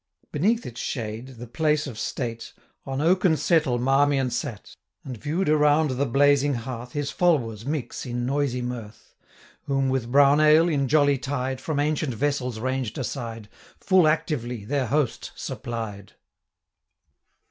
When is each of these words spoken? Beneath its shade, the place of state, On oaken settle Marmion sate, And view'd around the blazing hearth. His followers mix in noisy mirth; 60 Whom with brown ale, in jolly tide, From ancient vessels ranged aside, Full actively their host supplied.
Beneath 0.31 0.65
its 0.65 0.81
shade, 0.81 1.27
the 1.37 1.45
place 1.45 1.85
of 1.85 1.99
state, 1.99 2.53
On 2.87 3.01
oaken 3.01 3.37
settle 3.37 3.77
Marmion 3.77 4.31
sate, 4.31 4.75
And 5.05 5.15
view'd 5.15 5.47
around 5.47 5.91
the 5.91 6.07
blazing 6.07 6.55
hearth. 6.55 6.93
His 6.93 7.11
followers 7.11 7.67
mix 7.67 8.03
in 8.07 8.25
noisy 8.25 8.63
mirth; 8.63 9.13
60 9.59 9.63
Whom 9.65 9.89
with 9.89 10.11
brown 10.11 10.39
ale, 10.39 10.69
in 10.69 10.87
jolly 10.87 11.19
tide, 11.19 11.61
From 11.61 11.79
ancient 11.79 12.15
vessels 12.15 12.59
ranged 12.59 12.97
aside, 12.97 13.47
Full 13.79 14.07
actively 14.07 14.65
their 14.65 14.87
host 14.87 15.33
supplied. 15.35 16.13